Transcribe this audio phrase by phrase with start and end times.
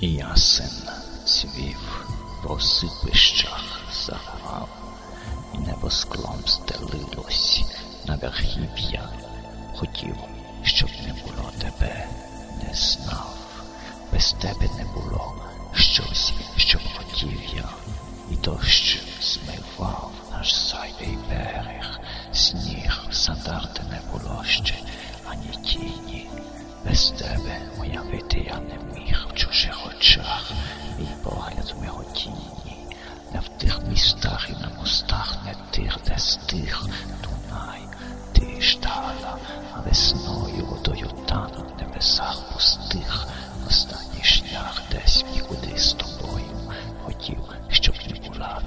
[0.00, 0.88] Ясен
[1.24, 2.06] цвів
[2.42, 4.68] по сипищах заграв,
[5.54, 7.64] і небосклом стелилось
[8.06, 9.08] на верхів'я.
[9.76, 10.16] Хотів,
[10.62, 12.08] щоб не було тебе,
[12.62, 13.36] не знав.
[14.12, 15.34] Без тебе не було
[15.74, 17.68] щось, що хотів я,
[18.30, 22.00] і дощ змивав наш зайвий берег,
[22.32, 24.74] сніг сандарти не було ще,
[25.24, 26.30] ані тіні.
[26.84, 28.85] Без тебе уявити я не
[39.86, 43.28] весною водою тану в небесах пустих,
[43.66, 46.72] останній шлях десь нікуди з тобою.
[47.04, 48.60] Хотів, щоб не була